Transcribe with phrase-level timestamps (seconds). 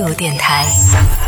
[0.00, 0.66] 度电台，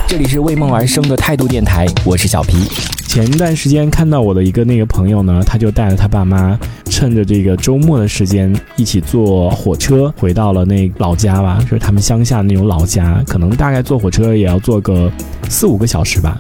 [0.07, 2.67] 这里是为梦而生的态度电台，我是小皮。
[3.07, 15.13] 前一段时间看到我的一个那个朋友呢，他就带着他爸妈，趁着这个周末的时间，一起坐火车回到了那老家吧，就是他们乡下那种老家，可能大概坐火车也要坐个
[15.51, 16.39] 四五个小时吧。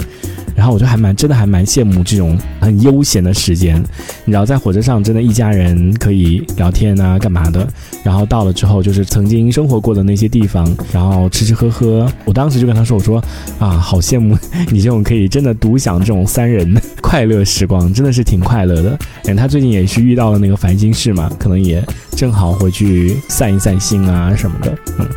[0.54, 3.82] 然后我就还蛮真的还蛮羡慕这种很悠闲的时间，
[4.24, 7.66] 你知道在火车上真的一家人可以聊天啊干嘛的，
[8.02, 12.10] 然后到了之后就是曾经生活过的那些地方，然后吃吃喝喝。
[12.24, 13.22] 我当时就跟他说，我说
[13.58, 14.36] 啊好羡慕
[14.70, 18.98] 你这种可以真的独享这种三人快乐时光，真的是挺快乐的。
[19.24, 21.84] 嗯，他最近也是遇到了那个烦心事嘛，可能也
[22.16, 25.08] 正好回去散一散心啊什么的，嗯。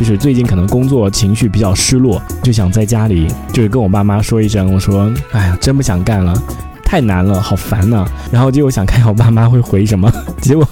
[0.00, 6.32] 就是最近可能工作情绪比较失落，就想在家里就是跟我爸妈说一声，我说哎呀，真不想干了，
[6.82, 8.06] 太难了，好烦呐。
[8.32, 10.66] 然后结果想看下我爸妈会回什么， 结果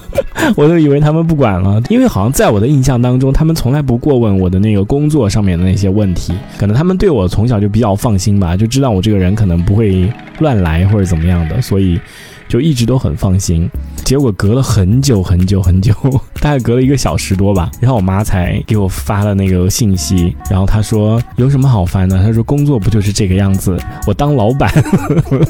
[0.55, 11.99] 我都以为他们不管了，因为好像在我的印象当中，他们从来不过问我的那个工作上面的那些问题，可能他们对我从小就比较放心吧，就知道我这个人可能不会乱来或者怎么样的，所以。
[12.49, 13.69] 就一直都很放心，
[14.09, 15.93] 结果隔了很久很久很久，
[16.41, 22.17] 大概隔了一个小时多吧，然后我妈才给我发了那个信息，然后她说有什么好烦的？
[22.17, 23.77] 她说工作不就是这个样子？
[24.07, 24.73] 我当老板，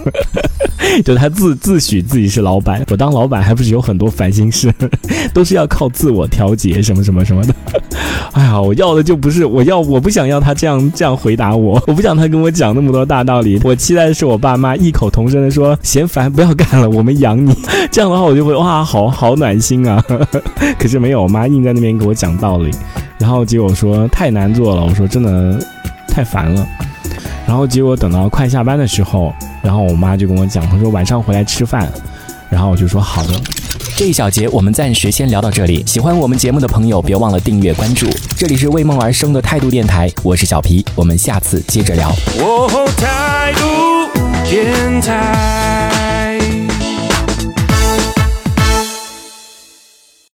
[1.05, 4.69] 就她自自诩自己是老板，我当老板还不是有很多烦心事，
[5.33, 7.55] 都是要靠自我调节什么什么什么的。
[8.33, 13.57] 哎呀，我要的就不是我要，我不想要他这样这样回答我，我不想他跟我讲那么多大道理。
[13.63, 17.55] 我期待的是我爸妈异口同声的说嫌烦不要干了，我们养你。
[17.89, 20.03] 这样的话我就会哇，好好暖心啊。
[20.78, 22.72] 可是没有，我妈硬在那边给我讲道理，
[23.17, 25.59] 然后结果说太难做了，我说真的
[26.08, 26.67] 太烦了。
[27.47, 31.92] 然后结果等到快下班的时候，然后我妈就跟我讲，她说晚上回来吃饭，
[32.50, 33.33] 然后我就说好的。
[33.95, 35.83] 这一小节我们暂时先聊到这里。
[35.86, 38.08] 喜欢我们节目的朋友，别忘了订阅关注。
[38.38, 42.09] 这里是为梦而生的态度电台，我是小皮，我们下次接着聊。
[42.97, 44.09] 态度
[44.50, 45.98] 电台。